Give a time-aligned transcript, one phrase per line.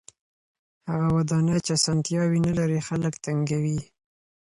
[0.89, 3.79] هغه ودانۍ چې اسانتیاوې نلري خلک تنګوي.